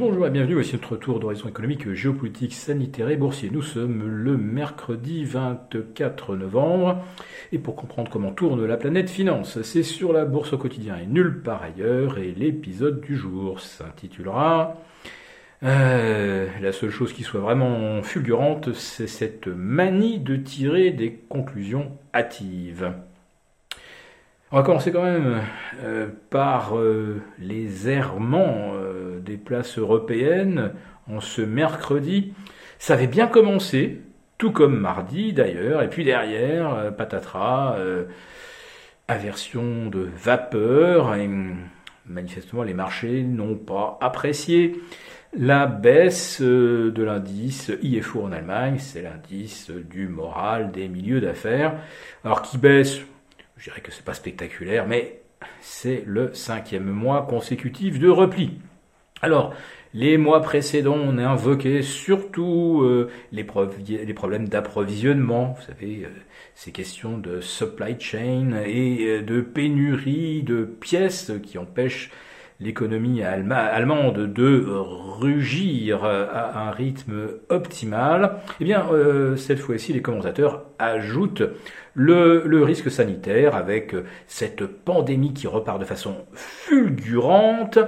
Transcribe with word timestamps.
Bonjour 0.00 0.26
et 0.26 0.30
bienvenue, 0.30 0.54
voici 0.54 0.72
notre 0.72 0.96
tour 0.96 1.20
d'horizon 1.20 1.50
économique, 1.50 1.92
géopolitique, 1.92 2.54
sanitaire 2.54 3.10
et 3.10 3.18
boursier. 3.18 3.50
Nous 3.50 3.60
sommes 3.60 4.08
le 4.08 4.38
mercredi 4.38 5.26
24 5.26 6.36
novembre 6.36 7.04
et 7.52 7.58
pour 7.58 7.76
comprendre 7.76 8.10
comment 8.10 8.32
tourne 8.32 8.64
la 8.64 8.78
planète 8.78 9.10
finance, 9.10 9.60
c'est 9.60 9.82
sur 9.82 10.14
la 10.14 10.24
bourse 10.24 10.54
au 10.54 10.56
quotidien 10.56 10.96
et 10.96 11.04
nulle 11.04 11.42
part 11.42 11.62
ailleurs 11.62 12.16
et 12.16 12.32
l'épisode 12.32 13.02
du 13.02 13.14
jour 13.14 13.60
s'intitulera 13.60 14.78
euh, 15.64 16.48
la 16.62 16.72
seule 16.72 16.88
chose 16.88 17.12
qui 17.12 17.22
soit 17.22 17.40
vraiment 17.40 18.02
fulgurante, 18.02 18.72
c'est 18.72 19.06
cette 19.06 19.48
manie 19.48 20.18
de 20.18 20.36
tirer 20.36 20.92
des 20.92 21.12
conclusions 21.28 21.98
hâtives. 22.14 22.90
On 24.52 24.56
va 24.56 24.64
commencer 24.64 24.90
quand 24.90 25.04
même 25.04 25.42
euh, 25.84 26.08
par 26.28 26.76
euh, 26.76 27.22
les 27.38 27.88
errements 27.88 28.72
euh, 28.74 29.20
des 29.20 29.36
places 29.36 29.78
européennes 29.78 30.72
en 31.08 31.20
ce 31.20 31.40
mercredi. 31.40 32.32
Ça 32.80 32.94
avait 32.94 33.06
bien 33.06 33.28
commencé, 33.28 34.00
tout 34.38 34.50
comme 34.50 34.76
mardi 34.76 35.32
d'ailleurs, 35.32 35.82
et 35.82 35.88
puis 35.88 36.02
derrière, 36.02 36.92
patatras, 36.96 37.76
aversion 39.06 39.86
de 39.86 40.08
vapeur, 40.16 41.14
et 41.14 41.28
manifestement 42.06 42.62
les 42.62 42.72
marchés 42.72 43.22
n'ont 43.22 43.56
pas 43.56 43.98
apprécié 44.00 44.80
la 45.36 45.66
baisse 45.66 46.40
de 46.40 47.02
l'indice 47.02 47.70
IFO 47.82 48.22
en 48.22 48.32
Allemagne, 48.32 48.78
c'est 48.78 49.02
l'indice 49.02 49.70
du 49.70 50.08
moral 50.08 50.72
des 50.72 50.88
milieux 50.88 51.20
d'affaires, 51.20 51.74
alors 52.24 52.40
qui 52.40 52.56
baisse? 52.56 53.00
Je 53.60 53.64
dirais 53.64 53.82
que 53.82 53.92
c'est 53.92 54.04
pas 54.04 54.14
spectaculaire, 54.14 54.86
mais 54.88 55.20
c'est 55.60 56.02
le 56.06 56.32
cinquième 56.32 56.86
mois 56.90 57.26
consécutif 57.28 57.98
de 57.98 58.08
repli. 58.08 58.58
Alors, 59.20 59.54
les 59.92 60.16
mois 60.16 60.40
précédents, 60.40 60.96
on 60.96 61.18
a 61.18 61.28
invoqué 61.28 61.82
surtout 61.82 62.80
euh, 62.82 63.10
les, 63.32 63.44
problèmes 63.44 64.48
d'approvisionnement, 64.48 65.56
vous 65.58 65.66
savez, 65.66 66.04
euh, 66.04 66.08
ces 66.54 66.72
questions 66.72 67.18
de 67.18 67.42
supply 67.42 68.00
chain 68.00 68.62
et 68.64 69.04
euh, 69.06 69.22
de 69.22 69.42
pénurie 69.42 70.42
de 70.42 70.64
pièces 70.64 71.30
qui 71.42 71.58
empêchent 71.58 72.10
l'économie 72.60 73.22
allemande 73.22 74.32
de 74.32 74.66
rugir 74.68 76.04
à 76.04 76.68
un 76.68 76.70
rythme 76.70 77.28
optimal, 77.48 78.40
eh 78.60 78.64
bien, 78.64 78.86
euh, 78.92 79.36
cette 79.36 79.58
fois-ci, 79.58 79.92
les 79.92 80.02
commentateurs 80.02 80.66
ajoutent 80.78 81.42
le, 81.94 82.62
risque 82.62 82.90
sanitaire 82.90 83.54
avec 83.54 83.94
cette 84.26 84.66
pandémie 84.66 85.32
qui 85.32 85.46
repart 85.46 85.80
de 85.80 85.84
façon 85.84 86.16
fulgurante 86.34 87.78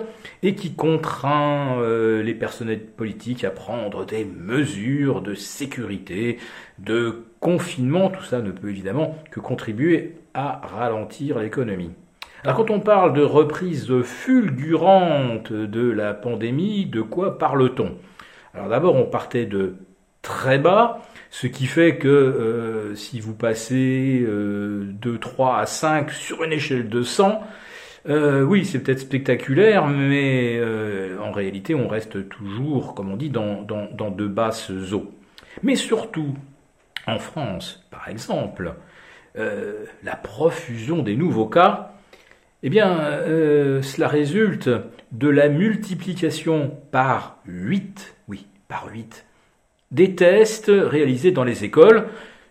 et 0.43 0.55
qui 0.55 0.75
contraint 0.75 1.79
euh, 1.81 2.23
les 2.23 2.35
personnels 2.35 2.85
politiques 2.85 3.45
à 3.45 3.51
prendre 3.51 4.05
des 4.05 4.25
mesures 4.25 5.23
de 5.23 5.35
sécurité, 5.35 6.39
de 6.79 7.25
confinement. 7.41 8.11
Tout 8.11 8.25
ça 8.25 8.41
ne 8.41 8.51
peut 8.51 8.71
évidemment 8.71 9.17
que 9.31 9.41
contribuer 9.41 10.17
à 10.35 10.61
ralentir 10.65 11.39
l'économie. 11.39 11.93
Alors 12.45 12.57
quand 12.57 12.71
on 12.71 12.81
parle 12.81 13.13
de 13.13 13.23
reprise 13.23 14.03
fulgurante 14.03 15.53
de 15.53 15.89
la 15.89 16.13
pandémie, 16.13 16.87
de 16.87 17.01
quoi 17.01 17.39
parle-t-on? 17.39 17.97
Alors 18.53 18.69
d'abord 18.69 18.97
on 18.97 19.05
partait 19.05 19.47
de 19.47 19.77
très 20.23 20.59
bas, 20.59 21.03
ce 21.31 21.47
qui 21.47 21.67
fait 21.67 21.99
que 21.99 22.09
euh, 22.09 22.95
si 22.97 23.21
vous 23.21 23.35
passez 23.35 24.25
euh, 24.27 24.93
de 25.01 25.17
3 25.17 25.59
à 25.59 25.67
5 25.67 26.11
sur 26.11 26.43
une 26.43 26.53
échelle 26.53 26.89
de 26.89 27.05
100, 27.05 27.45
euh, 28.09 28.43
oui, 28.43 28.65
c'est 28.65 28.81
peut-être 28.81 28.99
spectaculaire, 28.99 29.87
mais 29.87 30.61
en 31.21 31.31
réalité, 31.31 31.77
on 31.77 31.87
reste 31.87 32.29
toujours, 32.29 32.97
comme 32.97 33.13
on 33.13 33.17
dit, 33.17 33.31
dans, 33.31 33.63
de 33.63 34.27
basses 34.27 34.73
eaux. 34.93 35.13
Mais 35.63 35.77
surtout, 35.77 36.35
en 37.07 37.21
France, 37.21 37.87
par 37.93 38.09
exemple, 38.09 38.75
la 39.37 40.17
profusion 40.17 41.05
des 41.05 41.15
nouveaux 41.15 41.47
cas 41.47 41.92
eh 42.63 42.71
bien, 42.71 43.01
euh, 43.01 43.83
cela 43.83 44.07
résulte 44.09 44.71
de 45.11 45.29
la 45.29 45.49
multiplication 45.49 46.77
par 46.93 47.39
8, 47.47 48.15
oui, 48.29 48.47
par 48.69 48.89
8, 48.93 49.27
des 49.91 50.15
tests 50.15 50.71
réalisés 50.71 51.33
dans 51.33 51.43
les 51.43 51.65
écoles, 51.65 52.07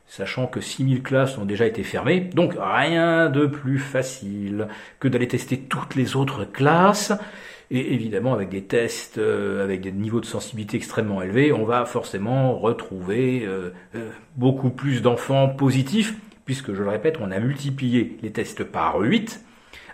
sachant 0.06 0.48
que 0.48 0.60
6000 0.60 1.02
classes 1.02 1.38
ont 1.38 1.46
déjà 1.46 1.66
été 1.66 1.84
fermées, 1.84 2.20
donc 2.20 2.56
rien 2.60 3.30
de 3.30 3.46
plus 3.46 3.80
facile 3.80 4.68
que 5.00 5.08
d'aller 5.08 5.30
tester 5.30 5.58
toutes 5.58 5.96
les 5.96 6.18
autres 6.18 6.44
classes, 6.44 7.14
et 7.72 7.94
évidemment 7.94 8.34
avec 8.34 8.50
des 8.50 8.64
tests 8.64 9.18
euh, 9.18 9.64
avec 9.64 9.80
des 9.80 9.94
niveaux 9.94 10.20
de 10.20 10.26
sensibilité 10.26 10.76
extrêmement 10.76 11.22
élevés, 11.22 11.54
on 11.54 11.64
va 11.64 11.86
forcément 11.86 12.60
retrouver 12.60 13.46
euh, 13.46 13.70
beaucoup 14.36 14.72
plus 14.72 15.02
d'enfants 15.02 15.48
positifs, 15.48 16.16
puisque 16.44 16.74
je 16.74 16.84
le 16.84 16.90
répète, 16.90 17.16
on 17.22 17.32
a 17.32 17.40
multiplié 17.40 18.18
les 18.22 18.32
tests 18.32 18.66
par 18.66 19.00
8, 19.00 19.42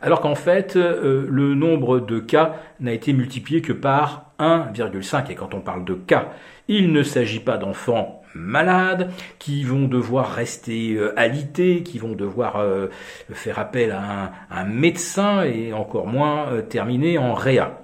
alors 0.02 0.22
qu'en 0.22 0.36
fait, 0.36 0.76
euh, 0.76 1.28
le 1.30 1.56
nombre 1.56 2.00
de 2.00 2.20
cas 2.20 2.56
n'a 2.80 2.94
été 2.94 3.14
multiplié 3.14 3.62
que 3.62 3.74
par 3.74 4.32
1,5. 4.40 5.32
Et 5.32 5.36
quand 5.36 5.54
on 5.54 5.62
parle 5.62 5.86
de 5.86 5.94
cas, 5.94 6.30
il 6.68 6.92
ne 6.92 7.04
s'agit 7.04 7.40
pas 7.40 7.58
d'enfants 7.58 8.22
malades 8.36 9.12
qui 9.40 9.64
vont 9.64 9.88
devoir 9.88 10.32
rester 10.32 10.94
euh, 10.94 11.18
alités, 11.18 11.82
qui 11.84 11.98
vont 11.98 12.14
devoir 12.14 12.58
euh, 12.58 12.88
faire 13.32 13.58
appel 13.58 13.92
à 13.92 14.32
un, 14.52 14.66
médecin 14.66 15.44
et 15.44 15.74
encore 15.74 16.08
moins 16.08 16.62
terminer 16.70 17.18
en 17.18 17.34
réa. 17.34 17.82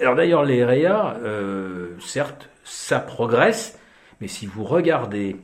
Alors 0.00 0.14
d'ailleurs, 0.14 0.44
les 0.44 0.64
réa, 0.64 1.16
certes, 1.98 2.50
ça 2.64 3.00
progresse, 3.00 3.78
mais 4.20 4.28
si 4.28 4.44
vous 4.44 4.62
regardez, 4.62 5.36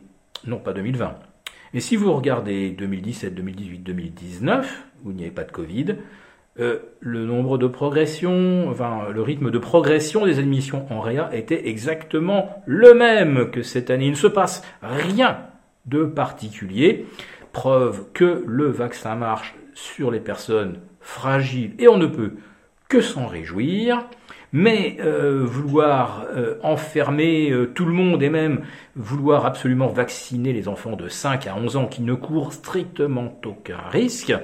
non 0.47 0.59
pas 0.59 0.75
2020, 0.75 1.15
mais 1.75 1.81
si 1.81 1.97
vous 1.97 2.13
regardez 2.13 2.71
2017, 2.71 3.35
2018, 3.35 3.79
2019, 3.79 4.85
où 5.05 5.11
il 5.11 5.17
n'y 5.17 5.23
avait 5.23 5.31
pas 5.31 5.45
de 5.45 5.53
Covid, 5.53 5.97
euh, 6.61 6.81
le 7.01 7.25
nombre 7.25 7.57
de 7.57 7.67
progression, 7.67 8.69
enfin 8.69 9.09
le 9.11 9.23
rythme 9.23 9.51
de 9.51 9.59
progression 9.59 10.27
des 10.27 10.39
admissions 10.39 10.87
en 10.91 11.01
réa 11.01 11.35
était 11.35 11.69
exactement 11.69 12.63
le 12.67 12.93
même 12.93 13.51
que 13.51 13.63
cette 13.63 13.89
année. 13.89 14.07
Il 14.07 14.11
ne 14.11 14.17
se 14.17 14.27
passe 14.27 14.63
rien 14.83 15.39
de 15.87 16.05
particulier. 16.05 17.07
Preuve 17.53 18.05
que 18.13 18.45
le 18.47 18.67
vaccin 18.67 19.15
marche 19.15 19.55
sur 19.75 20.11
les 20.11 20.21
personnes 20.21 20.81
fragiles 21.01 21.73
et 21.79 21.89
on 21.89 21.97
ne 21.97 22.07
peut 22.07 22.35
que 22.93 23.01
s'en 23.01 23.27
réjouir. 23.27 24.07
Mais 24.55 24.99
euh, 25.01 25.43
vouloir 25.45 26.27
euh, 26.37 26.59
enfermer 26.63 27.51
tout 27.75 27.87
le 27.87 27.93
monde 27.93 28.23
et 28.23 28.29
même 28.29 28.61
vouloir 28.97 29.47
absolument 29.47 29.87
vacciner 29.87 30.53
les 30.53 30.69
enfants 30.69 30.95
de 30.95 31.09
5 31.09 31.47
à 31.47 31.57
11 31.57 31.77
ans 31.77 31.87
qui 31.87 32.03
ne 32.03 32.13
courent 32.13 32.53
strictement 32.53 33.41
aucun 33.47 33.79
risque, 33.91 34.35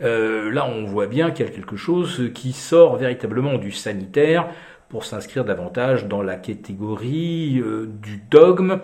euh, 0.00 0.52
là, 0.52 0.66
on 0.66 0.84
voit 0.84 1.06
bien 1.06 1.30
qu'il 1.30 1.46
y 1.46 1.48
a 1.48 1.52
quelque 1.52 1.76
chose 1.76 2.30
qui 2.34 2.52
sort 2.52 2.96
véritablement 2.96 3.58
du 3.58 3.72
sanitaire 3.72 4.48
pour 4.88 5.04
s'inscrire 5.04 5.44
davantage 5.44 6.06
dans 6.06 6.22
la 6.22 6.36
catégorie 6.36 7.60
euh, 7.60 7.86
du 7.86 8.22
dogme, 8.30 8.80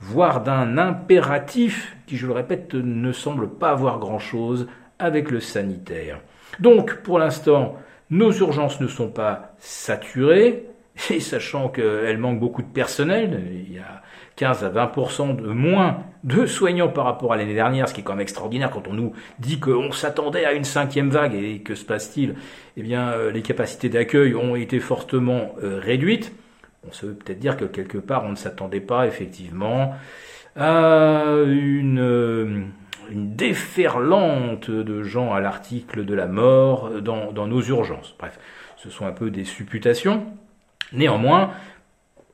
voire 0.00 0.42
d'un 0.42 0.78
impératif 0.78 1.96
qui, 2.06 2.16
je 2.16 2.26
le 2.26 2.32
répète, 2.32 2.74
ne 2.74 3.12
semble 3.12 3.48
pas 3.48 3.70
avoir 3.70 3.98
grand-chose 3.98 4.66
avec 4.98 5.30
le 5.30 5.40
sanitaire. 5.40 6.20
Donc, 6.60 6.96
pour 7.02 7.18
l'instant, 7.18 7.76
nos 8.10 8.32
urgences 8.32 8.80
ne 8.80 8.86
sont 8.86 9.08
pas 9.08 9.54
saturées, 9.58 10.66
et 11.10 11.20
sachant 11.20 11.68
qu'elles 11.68 12.18
manquent 12.18 12.40
beaucoup 12.40 12.62
de 12.62 12.68
personnel, 12.68 13.42
il 13.52 13.74
y 13.74 13.78
a 13.78 14.02
15 14.36 14.64
à 14.64 14.70
20% 14.70 15.36
de 15.36 15.48
moins 15.48 15.98
de 16.24 16.46
soignants 16.46 16.88
par 16.88 17.04
rapport 17.04 17.32
à 17.32 17.36
l'année 17.36 17.54
dernière, 17.54 17.88
ce 17.88 17.94
qui 17.94 18.00
est 18.00 18.04
quand 18.04 18.12
même 18.12 18.20
extraordinaire 18.20 18.70
quand 18.70 18.88
on 18.88 18.92
nous 18.92 19.12
dit 19.38 19.60
qu'on 19.60 19.92
s'attendait 19.92 20.44
à 20.44 20.52
une 20.52 20.64
cinquième 20.64 21.10
vague 21.10 21.34
et 21.34 21.60
que 21.60 21.74
se 21.74 21.84
passe-t-il? 21.84 22.34
Eh 22.76 22.82
bien, 22.82 23.10
euh, 23.10 23.30
les 23.30 23.42
capacités 23.42 23.88
d'accueil 23.88 24.34
ont 24.34 24.56
été 24.56 24.80
fortement 24.80 25.54
euh, 25.62 25.78
réduites. 25.80 26.32
On 26.88 26.92
se 26.92 27.06
peut 27.06 27.14
peut-être 27.14 27.38
dire 27.38 27.56
que 27.56 27.64
quelque 27.64 27.98
part 27.98 28.24
on 28.24 28.30
ne 28.30 28.36
s'attendait 28.36 28.80
pas 28.80 29.06
effectivement 29.06 29.94
à 30.56 31.24
une, 31.46 31.98
euh, 32.00 32.62
une 33.10 33.34
déferlante 33.34 34.70
de 34.70 35.02
gens 35.02 35.32
à 35.32 35.40
l'article 35.40 36.04
de 36.04 36.14
la 36.14 36.26
mort 36.26 36.90
dans, 37.00 37.32
dans 37.32 37.46
nos 37.46 37.62
urgences. 37.62 38.14
Bref, 38.18 38.38
ce 38.76 38.90
sont 38.90 39.06
un 39.06 39.12
peu 39.12 39.30
des 39.30 39.44
supputations. 39.44 40.26
Néanmoins, 40.92 41.50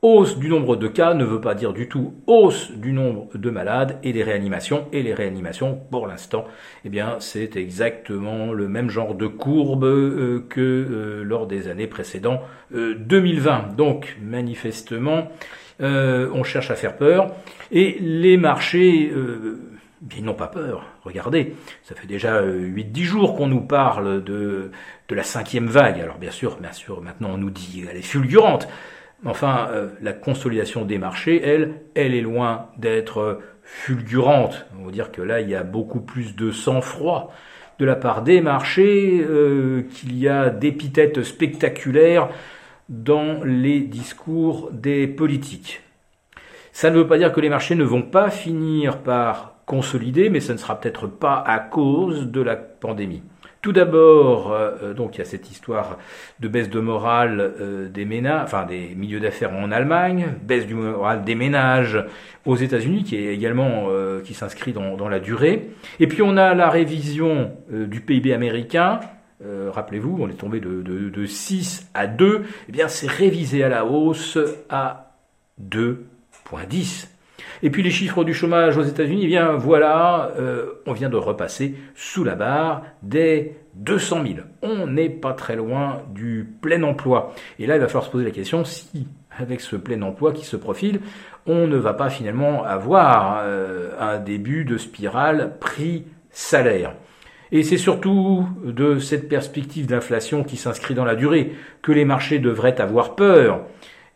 Hausse 0.03 0.39
du 0.39 0.49
nombre 0.49 0.77
de 0.77 0.87
cas 0.87 1.13
ne 1.13 1.23
veut 1.23 1.41
pas 1.41 1.53
dire 1.53 1.73
du 1.73 1.87
tout 1.87 2.15
hausse 2.25 2.71
du 2.71 2.91
nombre 2.91 3.27
de 3.35 3.51
malades 3.51 3.99
et 4.01 4.13
des 4.13 4.23
réanimations. 4.23 4.87
Et 4.91 5.03
les 5.03 5.13
réanimations, 5.13 5.79
pour 5.91 6.07
l'instant, 6.07 6.45
eh 6.83 6.89
bien, 6.89 7.17
c'est 7.19 7.55
exactement 7.55 8.51
le 8.51 8.67
même 8.67 8.89
genre 8.89 9.13
de 9.13 9.27
courbe 9.27 9.83
euh, 9.83 10.43
que 10.49 10.59
euh, 10.59 11.23
lors 11.23 11.45
des 11.45 11.67
années 11.67 11.85
précédentes 11.85 12.41
2020. 12.71 13.51
Euh, 13.51 13.75
Donc, 13.75 14.17
manifestement, 14.19 15.27
on 15.79 16.43
cherche 16.43 16.71
à 16.71 16.75
faire 16.75 16.97
peur. 16.97 17.35
Et 17.71 17.97
les 17.99 18.37
marchés 18.37 19.11
ils 20.15 20.23
n'ont 20.23 20.33
pas 20.33 20.47
peur. 20.47 20.85
Regardez, 21.03 21.55
ça 21.83 21.95
fait 21.95 22.07
déjà 22.07 22.41
8-10 22.41 23.03
jours 23.03 23.35
qu'on 23.35 23.47
nous 23.47 23.61
parle 23.61 24.23
de, 24.23 24.71
de 25.07 25.15
la 25.15 25.23
cinquième 25.23 25.67
vague. 25.67 25.99
Alors 25.99 26.17
bien 26.17 26.31
sûr, 26.31 26.57
bien 26.57 26.71
sûr, 26.71 27.01
maintenant 27.01 27.31
on 27.33 27.37
nous 27.37 27.51
dit 27.51 27.85
elle 27.89 27.97
est 27.97 28.01
fulgurante. 28.01 28.67
Enfin, 29.25 29.67
euh, 29.71 29.89
la 30.01 30.13
consolidation 30.13 30.83
des 30.83 30.97
marchés, 30.97 31.41
elle, 31.43 31.75
elle 31.93 32.15
est 32.15 32.21
loin 32.21 32.69
d'être 32.77 33.39
fulgurante. 33.63 34.65
On 34.79 34.85
va 34.85 34.91
dire 34.91 35.11
que 35.11 35.21
là, 35.21 35.41
il 35.41 35.49
y 35.49 35.55
a 35.55 35.63
beaucoup 35.63 36.01
plus 36.01 36.35
de 36.35 36.51
sang-froid 36.51 37.31
de 37.77 37.85
la 37.85 37.95
part 37.95 38.23
des 38.23 38.41
marchés 38.41 39.23
euh, 39.27 39.83
qu'il 39.93 40.17
y 40.17 40.27
a 40.27 40.49
d'épithètes 40.49 41.23
spectaculaires 41.23 42.29
dans 42.89 43.43
les 43.43 43.79
discours 43.81 44.69
des 44.71 45.07
politiques. 45.07 45.81
Ça 46.73 46.89
ne 46.89 46.97
veut 46.97 47.07
pas 47.07 47.17
dire 47.17 47.31
que 47.31 47.41
les 47.41 47.49
marchés 47.49 47.75
ne 47.75 47.83
vont 47.83 48.01
pas 48.01 48.29
finir 48.29 48.99
par 48.99 49.50
consolider, 49.65 50.29
mais 50.29 50.39
ça 50.39 50.53
ne 50.53 50.57
sera 50.57 50.79
peut-être 50.79 51.07
pas 51.07 51.43
à 51.45 51.59
cause 51.59 52.27
de 52.27 52.41
la 52.41 52.55
pandémie. 52.55 53.23
Tout 53.61 53.73
d'abord, 53.73 54.51
euh, 54.51 54.71
euh, 54.81 54.93
donc 54.95 55.15
il 55.15 55.19
y 55.19 55.21
a 55.21 55.25
cette 55.25 55.51
histoire 55.51 55.99
de 56.39 56.47
baisse 56.47 56.69
de 56.71 56.79
morale 56.79 57.39
euh, 57.39 57.89
des 57.89 58.05
ménages, 58.05 58.41
enfin 58.43 58.65
des 58.65 58.95
milieux 58.95 59.19
d'affaires 59.19 59.53
en 59.53 59.71
Allemagne, 59.71 60.33
baisse 60.41 60.65
du 60.65 60.73
moral 60.73 61.23
des 61.23 61.35
ménages 61.35 62.03
aux 62.47 62.55
États-Unis, 62.55 63.03
qui 63.03 63.17
est 63.17 63.35
également 63.35 63.89
qui 64.23 64.33
s'inscrit 64.33 64.73
dans, 64.73 65.09
la 65.09 65.19
durée. 65.19 65.69
Et 65.99 66.07
puis 66.07 66.23
on 66.23 66.37
a 66.37 66.55
la 66.55 66.71
révision 66.71 67.51
du 67.69 68.01
PIB 68.01 68.33
américain. 68.33 68.99
Rappelez-vous, 69.43 70.17
on 70.19 70.27
est 70.27 70.39
tombé 70.39 70.59
de, 70.59 70.81
de 70.81 71.25
6 71.25 71.91
à 71.93 72.07
2. 72.07 72.43
Eh 72.67 72.71
bien, 72.71 72.87
c'est 72.87 73.07
révisé 73.07 73.63
à 73.63 73.69
la 73.69 73.85
hausse 73.85 74.39
à 74.69 75.13
2,10. 75.63 77.09
Et 77.63 77.69
puis 77.69 77.83
les 77.83 77.91
chiffres 77.91 78.23
du 78.23 78.33
chômage 78.33 78.77
aux 78.77 78.83
États-Unis, 78.83 79.21
eh 79.23 79.27
bien 79.27 79.51
voilà, 79.53 80.31
euh, 80.37 80.81
on 80.85 80.93
vient 80.93 81.09
de 81.09 81.17
repasser 81.17 81.75
sous 81.95 82.23
la 82.23 82.35
barre 82.35 82.83
des 83.03 83.55
200 83.75 84.23
000. 84.23 84.35
On 84.61 84.87
n'est 84.87 85.09
pas 85.09 85.33
très 85.33 85.55
loin 85.55 86.01
du 86.13 86.47
plein 86.61 86.81
emploi. 86.83 87.33
Et 87.59 87.67
là, 87.67 87.75
il 87.75 87.81
va 87.81 87.87
falloir 87.87 88.05
se 88.05 88.11
poser 88.11 88.25
la 88.25 88.31
question 88.31 88.65
si, 88.65 89.07
avec 89.37 89.61
ce 89.61 89.75
plein 89.75 90.01
emploi 90.01 90.33
qui 90.33 90.45
se 90.45 90.55
profile, 90.55 90.99
on 91.45 91.67
ne 91.67 91.77
va 91.77 91.93
pas 91.93 92.09
finalement 92.09 92.63
avoir 92.63 93.41
euh, 93.43 93.91
un 93.99 94.17
début 94.19 94.65
de 94.65 94.77
spirale 94.77 95.57
prix-salaire. 95.59 96.95
Et 97.51 97.63
c'est 97.63 97.77
surtout 97.77 98.47
de 98.63 98.99
cette 98.99 99.27
perspective 99.27 99.85
d'inflation 99.85 100.43
qui 100.43 100.55
s'inscrit 100.55 100.93
dans 100.93 101.05
la 101.05 101.15
durée 101.15 101.51
que 101.81 101.91
les 101.91 102.05
marchés 102.05 102.39
devraient 102.39 102.79
avoir 102.79 103.15
peur. 103.15 103.61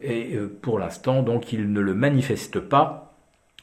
Et 0.02 0.36
euh, 0.36 0.58
pour 0.62 0.80
l'instant, 0.80 1.22
donc, 1.22 1.52
ils 1.52 1.72
ne 1.72 1.82
le 1.82 1.94
manifestent 1.94 2.60
pas 2.60 3.05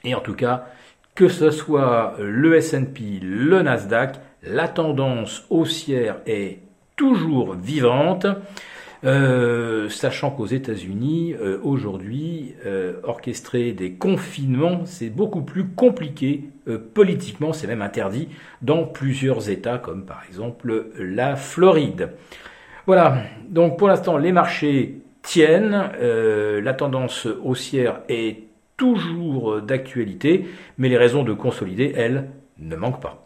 et 0.04 0.14
en 0.14 0.20
tout 0.20 0.34
cas, 0.34 0.66
que 1.14 1.28
ce 1.28 1.50
soit 1.50 2.16
le 2.18 2.56
S&P, 2.56 3.20
le 3.22 3.62
Nasdaq, 3.62 4.16
la 4.42 4.68
tendance 4.68 5.44
haussière 5.50 6.16
est 6.26 6.58
toujours 6.96 7.54
vivante. 7.54 8.26
Euh, 9.04 9.88
sachant 9.88 10.30
qu'aux 10.30 10.46
États-Unis, 10.46 11.34
euh, 11.34 11.58
aujourd'hui, 11.64 12.54
euh, 12.64 13.00
orchestrer 13.02 13.72
des 13.72 13.94
confinements, 13.94 14.82
c'est 14.84 15.10
beaucoup 15.10 15.42
plus 15.42 15.66
compliqué 15.66 16.44
politiquement, 16.94 17.52
c'est 17.52 17.66
même 17.66 17.82
interdit 17.82 18.28
dans 18.62 18.84
plusieurs 18.84 19.50
États, 19.50 19.78
comme 19.78 20.04
par 20.04 20.22
exemple 20.28 20.92
la 20.96 21.34
Floride. 21.34 22.10
Voilà, 22.86 23.24
donc 23.48 23.76
pour 23.76 23.88
l'instant, 23.88 24.16
les 24.16 24.30
marchés 24.30 25.00
tiennent, 25.22 25.90
la 26.00 26.74
tendance 26.74 27.26
haussière 27.26 28.02
est 28.08 28.44
toujours 28.82 29.62
d'actualité, 29.62 30.44
mais 30.76 30.88
les 30.88 30.96
raisons 30.96 31.22
de 31.22 31.32
consolider, 31.32 31.92
elles, 31.94 32.30
ne 32.58 32.74
manquent 32.74 33.00
pas. 33.00 33.21